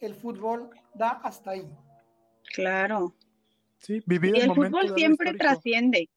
el 0.00 0.14
fútbol 0.14 0.70
da 0.94 1.10
hasta 1.22 1.52
ahí. 1.52 1.68
Claro. 2.54 3.14
Sí, 3.78 4.02
vivir 4.06 4.36
y 4.36 4.40
el, 4.40 4.54
fútbol 4.54 4.94
siempre 4.94 5.34
trasciende. 5.34 6.08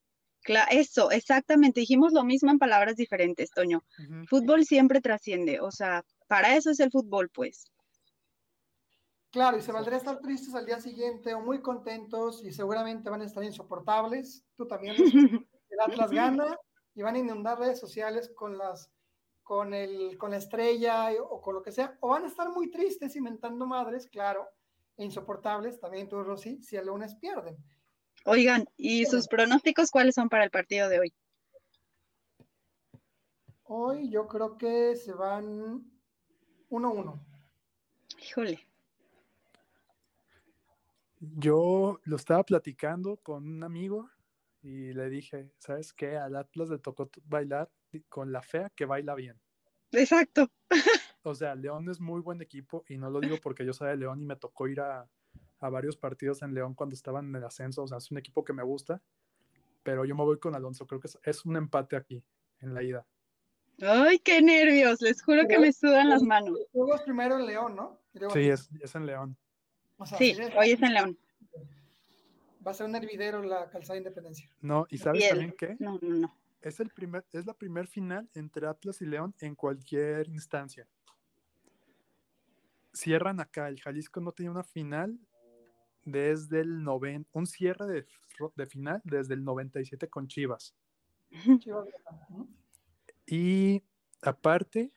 eso, 0.71 1.11
exactamente. 1.11 1.81
Dijimos 1.81 2.13
lo 2.13 2.23
mismo 2.23 2.51
en 2.51 2.59
palabras 2.59 2.95
diferentes, 2.95 3.49
Toño. 3.51 3.83
Fútbol 4.29 4.65
siempre 4.65 5.01
trasciende. 5.01 5.59
O 5.59 5.71
sea, 5.71 6.05
para 6.27 6.55
eso 6.55 6.71
es 6.71 6.79
el 6.79 6.91
fútbol, 6.91 7.29
pues. 7.29 7.71
Claro, 9.31 9.57
y 9.57 9.61
se 9.61 9.71
valdría 9.71 9.97
estar 9.97 10.19
tristes 10.19 10.55
al 10.55 10.65
día 10.65 10.79
siguiente 10.79 11.33
o 11.33 11.41
muy 11.41 11.61
contentos 11.61 12.43
y 12.43 12.51
seguramente 12.51 13.09
van 13.09 13.21
a 13.21 13.25
estar 13.25 13.43
insoportables. 13.43 14.45
Tú 14.55 14.65
también. 14.65 14.95
el 15.69 15.79
Atlas 15.79 16.11
gana 16.11 16.57
y 16.95 17.01
van 17.01 17.15
a 17.15 17.19
inundar 17.19 17.59
redes 17.59 17.79
sociales 17.79 18.31
con 18.35 18.57
las 18.57 18.89
con 19.47 19.73
el 19.73 20.17
con 20.17 20.31
la 20.31 20.37
estrella 20.37 21.09
o 21.21 21.39
con 21.39 21.55
lo 21.55 21.61
que 21.61 21.71
sea, 21.71 21.97
o 22.01 22.09
van 22.09 22.25
a 22.25 22.27
estar 22.27 22.49
muy 22.49 22.69
tristes 22.69 23.15
inventando 23.15 23.65
madres, 23.65 24.05
claro, 24.09 24.45
e 24.97 25.05
insoportables, 25.05 25.79
también 25.79 26.09
tú, 26.09 26.21
Rosy, 26.21 26.61
si 26.61 26.75
el 26.75 26.87
lunes 26.87 27.15
pierden. 27.15 27.55
Oigan, 28.25 28.65
¿y 28.75 29.05
sus 29.05 29.29
pronósticos 29.29 29.89
cuáles 29.89 30.15
son 30.15 30.27
para 30.27 30.43
el 30.43 30.51
partido 30.51 30.89
de 30.89 30.99
hoy? 30.99 31.13
Hoy 33.63 34.09
yo 34.09 34.27
creo 34.27 34.57
que 34.57 34.97
se 34.97 35.13
van 35.13 35.89
1-1. 36.69 37.17
Híjole. 38.21 38.67
Yo 41.21 42.01
lo 42.03 42.17
estaba 42.17 42.43
platicando 42.43 43.15
con 43.15 43.47
un 43.47 43.63
amigo 43.63 44.09
y 44.67 44.91
le 44.91 45.09
dije, 45.09 45.49
¿sabes 45.59 45.93
qué? 45.93 46.17
Al 46.17 46.35
Atlas 46.35 46.67
le 46.67 46.77
tocó 46.77 47.09
bailar 47.23 47.71
con 48.09 48.33
la 48.33 48.41
fea 48.41 48.69
que 48.75 48.83
baila 48.85 49.15
bien. 49.15 49.39
Exacto. 49.91 50.51
O 51.23 51.35
sea, 51.35 51.55
León 51.55 51.89
es 51.89 51.99
muy 51.99 52.21
buen 52.21 52.41
equipo 52.41 52.85
y 52.87 52.97
no 52.97 53.09
lo 53.09 53.19
digo 53.19 53.35
porque 53.43 53.65
yo 53.65 53.73
soy 53.73 53.89
de 53.89 53.97
León 53.97 54.21
y 54.21 54.25
me 54.25 54.37
tocó 54.37 54.69
ir 54.69 54.79
a, 54.79 55.05
varios 55.59 55.97
partidos 55.97 56.41
en 56.41 56.53
León 56.53 56.73
cuando 56.73 56.95
estaban 56.95 57.27
en 57.27 57.35
el 57.35 57.43
ascenso. 57.43 57.83
O 57.83 57.87
sea, 57.87 57.97
es 57.97 58.09
un 58.11 58.17
equipo 58.17 58.45
que 58.45 58.53
me 58.53 58.63
gusta, 58.63 59.01
pero 59.83 60.05
yo 60.05 60.15
me 60.15 60.23
voy 60.23 60.39
con 60.39 60.55
Alonso. 60.55 60.87
Creo 60.87 61.01
que 61.01 61.09
es, 61.21 61.45
un 61.45 61.57
empate 61.57 61.97
aquí, 61.97 62.23
en 62.61 62.73
la 62.73 62.81
ida. 62.81 63.05
Ay, 63.81 64.19
qué 64.19 64.41
nervios, 64.41 65.01
les 65.01 65.21
juro 65.21 65.45
que 65.49 65.59
me 65.59 65.73
sudan 65.73 66.07
las 66.07 66.23
manos. 66.23 66.57
Juegos 66.71 67.01
primero 67.01 67.37
en 67.37 67.45
León, 67.45 67.75
¿no? 67.75 67.99
sí, 68.31 68.47
es, 68.47 68.69
en 68.95 69.05
León. 69.05 69.37
sí, 70.17 70.33
hoy 70.55 70.71
es 70.71 70.81
en 70.81 70.93
León. 70.93 71.19
Va 72.67 72.71
a 72.71 72.73
ser 72.73 72.87
un 72.87 72.95
hervidero 72.95 73.41
la 73.41 73.69
calzada 73.69 73.93
de 73.93 73.99
Independencia. 73.99 74.49
No, 74.59 74.85
¿y 74.89 74.97
sabes 74.97 75.29
también 75.29 75.55
qué? 75.57 75.77
No, 75.79 75.97
no, 76.01 76.09
no. 76.09 76.37
Es, 76.61 76.81
el 76.81 76.89
primer, 76.89 77.25
es 77.31 77.45
la 77.45 77.53
primer 77.53 77.87
final 77.87 78.29
entre 78.33 78.67
Atlas 78.67 79.01
y 79.01 79.05
León 79.05 79.33
en 79.39 79.55
cualquier 79.55 80.27
instancia 80.27 80.85
cierran 82.97 83.39
acá. 83.39 83.69
El 83.69 83.79
Jalisco 83.79 84.19
no 84.19 84.31
tenía 84.31 84.51
una 84.51 84.63
final 84.63 85.17
desde 86.03 86.61
el 86.61 86.83
90, 86.83 87.29
un 87.33 87.45
cierre 87.45 87.85
de, 88.55 88.65
final 88.65 89.01
desde 89.03 89.33
el 89.35 89.43
97 89.43 90.09
con 90.09 90.27
Chivas. 90.27 90.75
Y 93.25 93.83
aparte, 94.21 94.91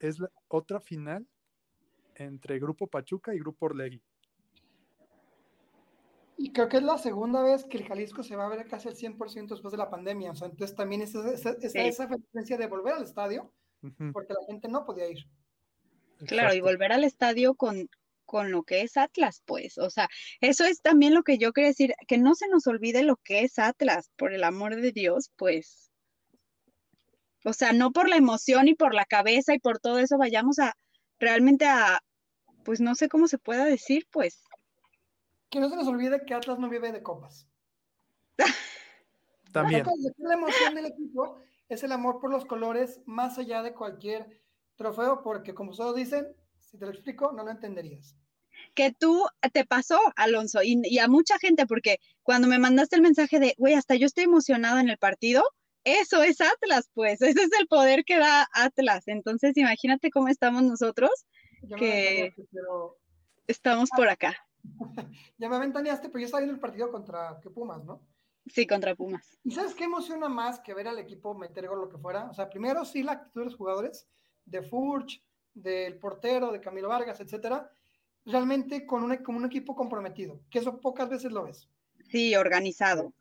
es 0.00 0.18
la 0.18 0.30
otra 0.48 0.80
final 0.80 1.26
entre 2.16 2.58
Grupo 2.58 2.88
Pachuca 2.88 3.34
y 3.34 3.38
Grupo 3.38 3.66
Orlegui. 3.66 4.02
Y 6.38 6.52
creo 6.52 6.68
que 6.68 6.76
es 6.76 6.82
la 6.82 6.98
segunda 6.98 7.42
vez 7.42 7.64
que 7.64 7.78
el 7.78 7.86
Jalisco 7.86 8.22
se 8.22 8.36
va 8.36 8.46
a 8.46 8.50
ver 8.50 8.66
casi 8.68 8.88
al 8.88 8.96
100% 8.96 9.48
después 9.48 9.72
de 9.72 9.78
la 9.78 9.88
pandemia. 9.88 10.32
O 10.32 10.34
sea, 10.34 10.48
entonces 10.48 10.76
también 10.76 11.00
esa, 11.00 11.32
esa, 11.32 11.50
esa, 11.60 12.08
frecuencia 12.08 12.58
de 12.58 12.66
volver 12.66 12.94
al 12.94 13.04
estadio, 13.04 13.52
porque 14.12 14.34
la 14.34 14.46
gente 14.46 14.68
no 14.68 14.84
podía 14.84 15.08
ir. 15.08 15.24
Claro, 16.26 16.54
y 16.54 16.60
volver 16.60 16.92
al 16.92 17.04
estadio 17.04 17.54
con, 17.54 17.88
con 18.26 18.50
lo 18.50 18.64
que 18.64 18.82
es 18.82 18.98
Atlas, 18.98 19.42
pues. 19.46 19.78
O 19.78 19.88
sea, 19.88 20.08
eso 20.40 20.64
es 20.64 20.82
también 20.82 21.14
lo 21.14 21.22
que 21.22 21.38
yo 21.38 21.52
quería 21.52 21.68
decir, 21.68 21.94
que 22.06 22.18
no 22.18 22.34
se 22.34 22.48
nos 22.48 22.66
olvide 22.66 23.02
lo 23.02 23.16
que 23.16 23.40
es 23.40 23.58
Atlas, 23.58 24.10
por 24.16 24.34
el 24.34 24.44
amor 24.44 24.76
de 24.76 24.92
Dios, 24.92 25.30
pues. 25.36 25.90
O 27.44 27.52
sea, 27.52 27.72
no 27.72 27.92
por 27.92 28.08
la 28.08 28.16
emoción 28.16 28.68
y 28.68 28.74
por 28.74 28.92
la 28.92 29.06
cabeza 29.06 29.54
y 29.54 29.58
por 29.58 29.78
todo 29.78 29.98
eso 30.00 30.18
vayamos 30.18 30.58
a 30.58 30.74
realmente 31.18 31.64
a, 31.66 32.00
pues 32.64 32.80
no 32.80 32.94
sé 32.94 33.08
cómo 33.08 33.28
se 33.28 33.38
pueda 33.38 33.64
decir, 33.64 34.06
pues. 34.10 34.42
Que 35.50 35.60
no 35.60 35.68
se 35.68 35.76
nos 35.76 35.86
olvide 35.86 36.24
que 36.24 36.34
Atlas 36.34 36.58
no 36.58 36.68
vive 36.68 36.92
de 36.92 37.02
copas. 37.02 37.48
También. 39.52 39.86
La 40.18 40.34
emoción 40.34 40.74
del 40.74 40.86
equipo 40.86 41.38
es 41.68 41.82
el 41.82 41.92
amor 41.92 42.20
por 42.20 42.30
los 42.30 42.44
colores 42.44 43.00
más 43.06 43.38
allá 43.38 43.62
de 43.62 43.74
cualquier 43.74 44.42
trofeo 44.76 45.22
porque 45.22 45.54
como 45.54 45.72
todos 45.72 45.96
dicen, 45.96 46.26
si 46.60 46.78
te 46.78 46.84
lo 46.84 46.92
explico, 46.92 47.32
no 47.32 47.44
lo 47.44 47.50
entenderías. 47.50 48.16
Que 48.74 48.92
tú 48.92 49.26
te 49.52 49.64
pasó, 49.64 49.98
Alonso, 50.16 50.60
y, 50.62 50.98
a 50.98 51.08
mucha 51.08 51.38
gente, 51.38 51.66
porque 51.66 51.98
cuando 52.22 52.48
me 52.48 52.58
mandaste 52.58 52.96
el 52.96 53.02
mensaje 53.02 53.38
de, 53.38 53.54
güey, 53.58 53.74
hasta 53.74 53.94
yo 53.96 54.06
estoy 54.06 54.24
emocionado 54.24 54.78
en 54.78 54.88
el 54.88 54.98
partido, 54.98 55.42
eso 55.84 56.22
es 56.22 56.40
Atlas, 56.40 56.90
pues, 56.94 57.20
ese 57.22 57.42
es 57.42 57.50
el 57.58 57.66
poder 57.68 58.04
que 58.04 58.18
da 58.18 58.48
Atlas. 58.52 59.04
Entonces, 59.06 59.56
imagínate 59.56 60.10
cómo 60.10 60.28
estamos 60.28 60.62
nosotros, 60.62 61.10
que 61.78 62.32
estamos 63.46 63.90
por 63.96 64.08
acá. 64.08 64.36
ya 65.38 65.48
me 65.48 65.56
aventaneaste, 65.56 66.08
pero 66.08 66.20
yo 66.20 66.26
estaba 66.26 66.40
viendo 66.40 66.54
el 66.54 66.60
partido 66.60 66.90
contra 66.90 67.38
¿qué 67.42 67.50
Pumas, 67.50 67.84
¿no? 67.84 68.02
Sí, 68.46 68.66
contra 68.66 68.94
Pumas. 68.94 69.38
¿Y 69.42 69.50
sabes 69.50 69.74
qué 69.74 69.84
emociona 69.84 70.28
más 70.28 70.60
que 70.60 70.74
ver 70.74 70.88
al 70.88 70.98
equipo 70.98 71.34
meter 71.34 71.68
gol 71.68 71.80
lo 71.80 71.88
que 71.88 71.98
fuera? 71.98 72.30
O 72.30 72.34
sea, 72.34 72.48
primero 72.48 72.84
sí 72.84 73.02
la 73.02 73.12
actitud 73.12 73.40
de 73.40 73.46
los 73.46 73.56
jugadores, 73.56 74.08
de 74.44 74.62
Furch, 74.62 75.22
del 75.52 75.98
portero, 75.98 76.52
de 76.52 76.60
Camilo 76.60 76.88
Vargas, 76.88 77.18
etcétera, 77.20 77.70
realmente 78.24 78.86
con 78.86 79.02
un, 79.02 79.18
un 79.26 79.44
equipo 79.44 79.74
comprometido, 79.74 80.40
que 80.50 80.58
eso 80.60 80.80
pocas 80.80 81.08
veces 81.08 81.32
lo 81.32 81.44
ves. 81.44 81.68
Sí, 82.08 82.36
organizado. 82.36 83.12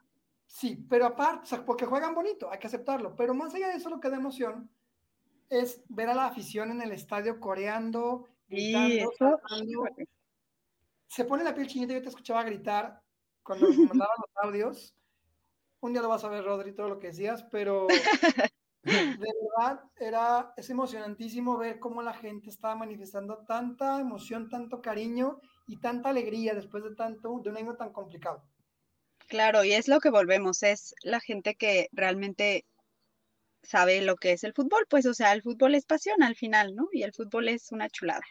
Sí, 0.45 0.85
pero 0.89 1.05
aparte, 1.05 1.57
porque 1.65 1.85
juegan 1.85 2.13
bonito, 2.13 2.51
hay 2.51 2.59
que 2.59 2.67
aceptarlo, 2.67 3.15
pero 3.15 3.33
más 3.33 3.53
allá 3.55 3.69
de 3.69 3.75
eso 3.75 3.89
lo 3.89 3.99
que 3.99 4.09
da 4.09 4.17
emoción 4.17 4.69
es 5.49 5.83
ver 5.89 6.09
a 6.09 6.15
la 6.15 6.27
afición 6.27 6.71
en 6.71 6.81
el 6.81 6.91
estadio 6.91 7.39
coreando, 7.39 8.27
gritando, 8.47 9.11
se 11.07 11.25
pone 11.25 11.43
la 11.43 11.53
piel 11.53 11.67
chinita, 11.67 11.93
yo 11.93 12.01
te 12.01 12.09
escuchaba 12.09 12.43
gritar 12.43 13.01
cuando 13.43 13.69
me 13.69 13.77
mandaban 13.99 14.17
los 14.17 14.43
audios. 14.43 14.95
Un 15.81 15.93
día 15.93 16.01
lo 16.01 16.09
vas 16.09 16.23
a 16.23 16.29
ver, 16.29 16.43
Rodri, 16.43 16.73
todo 16.73 16.89
lo 16.89 16.99
que 16.99 17.07
decías, 17.07 17.43
pero 17.51 17.87
de 18.83 19.17
verdad, 19.17 19.83
era, 19.97 20.53
es 20.57 20.69
emocionantísimo 20.69 21.57
ver 21.57 21.79
cómo 21.79 22.01
la 22.01 22.13
gente 22.13 22.49
estaba 22.49 22.75
manifestando 22.75 23.45
tanta 23.47 23.99
emoción, 23.99 24.49
tanto 24.49 24.81
cariño 24.81 25.39
y 25.67 25.77
tanta 25.77 26.09
alegría 26.09 26.53
después 26.53 26.83
de 26.83 26.95
tanto, 26.95 27.39
de 27.43 27.49
un 27.49 27.57
año 27.57 27.75
tan 27.75 27.91
complicado. 27.91 28.43
Claro, 29.27 29.63
y 29.63 29.73
es 29.73 29.87
lo 29.87 29.99
que 29.99 30.11
volvemos, 30.11 30.61
es 30.63 30.93
la 31.01 31.19
gente 31.19 31.55
que 31.55 31.89
realmente 31.91 32.65
sabe 33.63 34.01
lo 34.01 34.15
que 34.15 34.33
es 34.33 34.43
el 34.43 34.53
fútbol, 34.53 34.85
pues, 34.87 35.05
o 35.07 35.13
sea, 35.13 35.33
el 35.33 35.41
fútbol 35.41 35.73
es 35.75 35.85
pasión 35.85 36.21
al 36.21 36.35
final, 36.35 36.75
¿no? 36.75 36.87
Y 36.91 37.01
el 37.01 37.13
fútbol 37.13 37.49
es 37.49 37.71
una 37.71 37.89
chulada. 37.89 38.23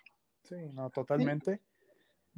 Sí, 0.45 0.57
no, 0.73 0.91
totalmente. 0.91 1.61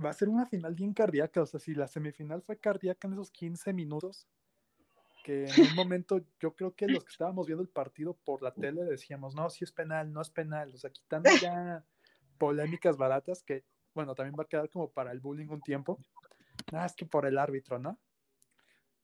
Va 0.02 0.10
a 0.10 0.14
ser 0.14 0.28
una 0.28 0.46
final 0.46 0.74
bien 0.74 0.92
cardíaca, 0.92 1.42
o 1.42 1.46
sea, 1.46 1.58
si 1.58 1.74
la 1.74 1.88
semifinal 1.88 2.42
fue 2.42 2.58
cardíaca 2.58 3.08
en 3.08 3.14
esos 3.14 3.30
15 3.30 3.72
minutos, 3.72 4.26
que 5.24 5.46
en 5.46 5.70
un 5.70 5.74
momento 5.74 6.20
yo 6.38 6.54
creo 6.54 6.74
que 6.74 6.86
los 6.86 7.04
que 7.04 7.10
estábamos 7.10 7.46
viendo 7.46 7.62
el 7.62 7.68
partido 7.68 8.14
por 8.14 8.42
la 8.42 8.52
tele 8.52 8.84
decíamos, 8.84 9.34
no, 9.34 9.50
si 9.50 9.64
es 9.64 9.72
penal, 9.72 10.12
no 10.12 10.20
es 10.20 10.30
penal, 10.30 10.72
o 10.74 10.78
sea, 10.78 10.90
quitando 10.90 11.24
ya 11.50 11.84
polémicas 12.38 12.96
baratas 12.96 13.42
que, 13.42 13.64
bueno, 13.94 14.14
también 14.14 14.36
va 14.38 14.44
a 14.44 14.48
quedar 14.48 14.68
como 14.68 14.90
para 14.90 15.12
el 15.12 15.20
bullying 15.20 15.48
un 15.48 15.62
tiempo, 15.62 15.98
nada, 16.70 16.86
es 16.86 16.94
que 16.94 17.06
por 17.06 17.26
el 17.26 17.38
árbitro, 17.38 17.78
¿no? 17.78 17.98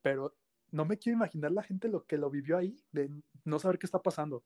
Pero 0.03 0.37
no 0.71 0.85
me 0.85 0.99
quiero 0.99 1.17
imaginar 1.17 1.53
la 1.53 1.63
gente 1.63 1.89
lo 1.89 2.05
que 2.05 2.19
lo 2.19 2.31
vivió 2.31 2.57
ahí, 2.57 2.77
de 2.93 3.11
no 3.45 3.59
saber 3.59 3.79
qué 3.79 3.87
está 3.87 4.01
pasando. 4.01 4.45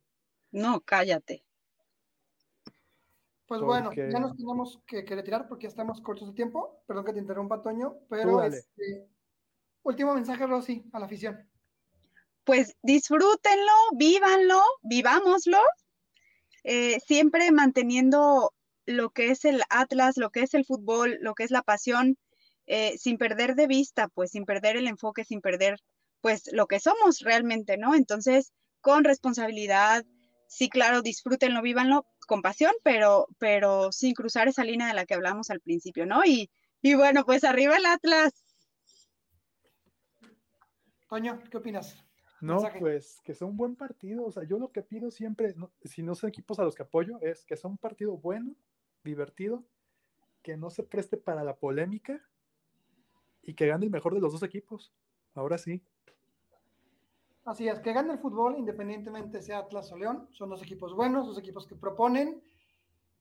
No, 0.52 0.80
cállate. 0.80 1.44
Pues 3.46 3.60
bueno, 3.60 3.92
ya 3.92 4.18
nos 4.18 4.36
tenemos 4.36 4.82
que, 4.86 5.02
retirar 5.02 5.48
porque 5.48 5.64
ya 5.64 5.68
estamos 5.68 6.00
cortos 6.00 6.28
de 6.28 6.34
tiempo. 6.34 6.82
Perdón 6.86 7.04
que 7.04 7.12
te 7.12 7.20
interrumpa, 7.20 7.62
Toño, 7.62 7.98
pero 8.08 8.42
este, 8.42 9.08
último 9.82 10.14
mensaje, 10.14 10.46
Rosy, 10.46 10.88
a 10.92 10.98
la 10.98 11.06
afición 11.06 11.48
pues 12.46 12.76
disfrútenlo, 12.82 13.72
vívanlo, 13.96 14.62
vivámoslo, 14.82 15.58
eh, 16.62 17.00
siempre 17.04 17.50
manteniendo 17.50 18.54
lo 18.86 19.10
que 19.10 19.32
es 19.32 19.44
el 19.44 19.62
Atlas, 19.68 20.16
lo 20.16 20.30
que 20.30 20.42
es 20.42 20.54
el 20.54 20.64
fútbol, 20.64 21.18
lo 21.20 21.34
que 21.34 21.42
es 21.42 21.50
la 21.50 21.62
pasión, 21.62 22.16
eh, 22.66 22.96
sin 22.98 23.18
perder 23.18 23.56
de 23.56 23.66
vista, 23.66 24.06
pues 24.06 24.30
sin 24.30 24.44
perder 24.44 24.76
el 24.76 24.86
enfoque, 24.86 25.24
sin 25.24 25.40
perder 25.40 25.80
pues 26.20 26.48
lo 26.52 26.68
que 26.68 26.78
somos 26.78 27.18
realmente, 27.18 27.78
¿no? 27.78 27.96
Entonces, 27.96 28.52
con 28.80 29.02
responsabilidad, 29.02 30.04
sí, 30.46 30.68
claro, 30.68 31.02
disfrútenlo, 31.02 31.62
vívanlo 31.62 32.06
con 32.26 32.42
pasión, 32.42 32.72
pero, 32.82 33.28
pero 33.38 33.92
sin 33.92 34.14
cruzar 34.14 34.48
esa 34.48 34.64
línea 34.64 34.88
de 34.88 34.94
la 34.94 35.06
que 35.06 35.14
hablamos 35.14 35.50
al 35.50 35.60
principio, 35.60 36.06
¿no? 36.06 36.24
Y, 36.24 36.50
y 36.82 36.94
bueno, 36.94 37.24
pues 37.24 37.44
arriba 37.44 37.76
el 37.76 37.86
Atlas. 37.86 38.32
Toño, 41.08 41.40
¿qué 41.50 41.56
opinas? 41.56 42.02
No, 42.40 42.58
pues 42.78 43.20
que 43.24 43.34
sea 43.34 43.46
un 43.46 43.56
buen 43.56 43.76
partido. 43.76 44.24
O 44.24 44.32
sea, 44.32 44.44
yo 44.44 44.58
lo 44.58 44.70
que 44.70 44.82
pido 44.82 45.10
siempre, 45.10 45.54
si 45.84 46.02
no 46.02 46.14
son 46.14 46.28
equipos 46.28 46.58
a 46.58 46.64
los 46.64 46.74
que 46.74 46.82
apoyo, 46.82 47.18
es 47.22 47.44
que 47.44 47.56
sea 47.56 47.70
un 47.70 47.78
partido 47.78 48.16
bueno, 48.18 48.54
divertido, 49.02 49.64
que 50.42 50.56
no 50.56 50.70
se 50.70 50.82
preste 50.82 51.16
para 51.16 51.44
la 51.44 51.56
polémica 51.56 52.20
y 53.42 53.54
que 53.54 53.66
gane 53.66 53.86
el 53.86 53.90
mejor 53.90 54.14
de 54.14 54.20
los 54.20 54.32
dos 54.32 54.42
equipos. 54.42 54.92
Ahora 55.34 55.58
sí. 55.58 55.82
Así 57.46 57.68
es, 57.68 57.78
que 57.78 57.92
gane 57.92 58.12
el 58.12 58.18
fútbol, 58.18 58.56
independientemente 58.58 59.40
sea 59.40 59.58
Atlas 59.58 59.90
o 59.92 59.96
León. 59.96 60.28
Son 60.32 60.50
dos 60.50 60.62
equipos 60.62 60.94
buenos, 60.94 61.26
dos 61.26 61.38
equipos 61.38 61.66
que 61.66 61.76
proponen, 61.76 62.42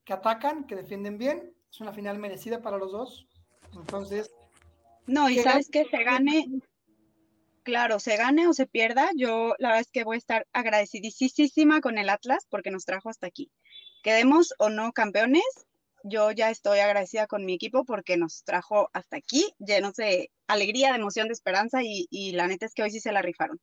que 0.03 0.13
atacan, 0.13 0.65
que 0.65 0.75
defienden 0.75 1.17
bien. 1.17 1.55
Es 1.71 1.79
una 1.79 1.93
final 1.93 2.17
merecida 2.17 2.61
para 2.61 2.77
los 2.77 2.91
dos. 2.91 3.27
Entonces. 3.73 4.31
No, 5.05 5.29
y 5.29 5.37
sabes 5.37 5.69
que 5.69 5.85
se 5.85 6.03
gane, 6.03 6.47
claro, 7.65 7.99
se 7.99 8.17
gane 8.17 8.47
o 8.47 8.53
se 8.53 8.65
pierda, 8.65 9.11
yo 9.15 9.55
la 9.59 9.69
verdad 9.69 9.81
es 9.81 9.91
que 9.91 10.03
voy 10.03 10.15
a 10.15 10.17
estar 10.17 10.47
agradecidísima 10.53 11.81
con 11.81 11.97
el 11.97 12.09
Atlas 12.09 12.47
porque 12.49 12.71
nos 12.71 12.85
trajo 12.85 13.09
hasta 13.09 13.27
aquí. 13.27 13.51
Quedemos 14.01 14.53
o 14.57 14.69
no 14.69 14.93
campeones, 14.93 15.43
yo 16.03 16.31
ya 16.31 16.49
estoy 16.49 16.79
agradecida 16.79 17.27
con 17.27 17.45
mi 17.45 17.53
equipo 17.53 17.85
porque 17.85 18.17
nos 18.17 18.43
trajo 18.43 18.89
hasta 18.93 19.17
aquí, 19.17 19.53
llenos 19.59 19.95
de 19.95 20.31
alegría, 20.47 20.89
de 20.89 20.99
emoción, 20.99 21.27
de 21.27 21.33
esperanza 21.33 21.81
y, 21.83 22.31
la 22.31 22.47
neta 22.47 22.65
es 22.65 22.73
que 22.73 22.83
hoy 22.83 22.91
sí 22.91 22.99
se 22.99 23.11
la 23.11 23.21
rifaron. 23.21 23.59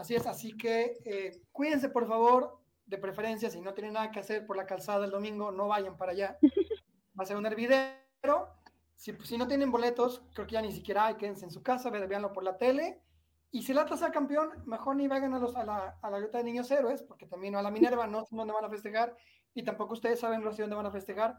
Así 0.00 0.14
es, 0.14 0.26
así 0.26 0.56
que 0.56 0.98
eh, 1.04 1.42
cuídense 1.52 1.90
por 1.90 2.08
favor, 2.08 2.58
de 2.86 2.96
preferencia, 2.96 3.50
si 3.50 3.60
no 3.60 3.74
tienen 3.74 3.92
nada 3.92 4.10
que 4.10 4.20
hacer 4.20 4.46
por 4.46 4.56
la 4.56 4.64
calzada 4.64 5.04
el 5.04 5.10
domingo, 5.10 5.52
no 5.52 5.68
vayan 5.68 5.98
para 5.98 6.12
allá. 6.12 6.38
Va 7.18 7.24
a 7.24 7.26
ser 7.26 7.36
un 7.36 7.44
hervidero 7.44 8.48
si, 8.96 9.12
si, 9.24 9.36
no 9.36 9.46
tienen 9.46 9.70
boletos, 9.70 10.22
creo 10.32 10.46
que 10.46 10.54
ya 10.54 10.62
ni 10.62 10.72
siquiera 10.72 11.04
hay, 11.04 11.16
quédense 11.16 11.44
en 11.44 11.50
su 11.50 11.62
casa, 11.62 11.90
veanlo 11.90 12.32
por 12.32 12.44
la 12.44 12.56
tele. 12.56 13.02
Y 13.50 13.62
si 13.62 13.72
el 13.72 13.78
Atlas 13.78 14.00
sea 14.00 14.10
campeón, 14.10 14.62
mejor 14.64 14.96
ni 14.96 15.06
vayan 15.06 15.34
a, 15.34 15.38
los, 15.38 15.54
a, 15.54 15.66
la, 15.66 15.98
a 16.00 16.10
la 16.10 16.18
de 16.18 16.44
niños 16.44 16.70
héroes, 16.70 17.02
porque 17.02 17.26
también 17.26 17.54
a 17.56 17.62
la 17.62 17.70
Minerva 17.70 18.06
no 18.06 18.24
sé 18.24 18.34
dónde 18.34 18.54
van 18.54 18.64
a 18.64 18.70
festejar, 18.70 19.14
y 19.52 19.64
tampoco 19.64 19.92
ustedes 19.92 20.18
saben 20.18 20.40
sé 20.54 20.62
dónde 20.62 20.76
van 20.76 20.86
a 20.86 20.90
festejar, 20.90 21.38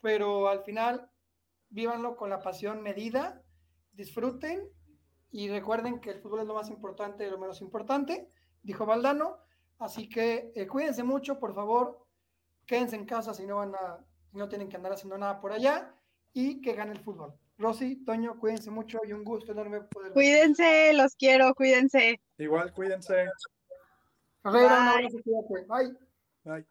pero 0.00 0.48
al 0.48 0.62
final, 0.62 1.10
vívanlo 1.68 2.14
con 2.14 2.30
la 2.30 2.38
pasión 2.38 2.80
medida, 2.80 3.42
disfruten 3.90 4.68
y 5.30 5.48
recuerden 5.48 6.00
que 6.00 6.10
el 6.10 6.20
fútbol 6.20 6.40
es 6.40 6.46
lo 6.46 6.54
más 6.54 6.70
importante 6.70 7.26
y 7.26 7.30
lo 7.30 7.38
menos 7.38 7.60
importante, 7.60 8.30
dijo 8.62 8.86
Valdano. 8.86 9.38
Así 9.78 10.08
que 10.08 10.52
eh, 10.54 10.66
cuídense 10.66 11.04
mucho, 11.04 11.38
por 11.38 11.54
favor, 11.54 12.04
quédense 12.66 12.96
en 12.96 13.06
casa 13.06 13.32
si 13.32 13.46
no 13.46 13.56
van 13.56 13.74
a, 13.74 13.98
si 14.30 14.36
no 14.36 14.48
tienen 14.48 14.68
que 14.68 14.76
andar 14.76 14.92
haciendo 14.92 15.16
nada 15.18 15.40
por 15.40 15.52
allá 15.52 15.94
y 16.32 16.60
que 16.60 16.74
gane 16.74 16.92
el 16.92 17.00
fútbol. 17.00 17.34
Rosy, 17.58 18.04
Toño, 18.04 18.38
cuídense 18.38 18.70
mucho 18.70 19.00
y 19.04 19.12
un 19.12 19.24
gusto 19.24 19.52
enorme 19.52 19.80
poder. 19.80 20.12
Cuídense, 20.12 20.92
los 20.94 21.14
quiero, 21.16 21.54
cuídense. 21.54 22.20
Igual, 22.38 22.72
cuídense. 22.72 23.26
Bye. 24.44 25.96
Bye. 26.44 26.66